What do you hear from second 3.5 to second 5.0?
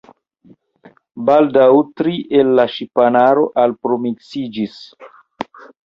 alproksimiĝis.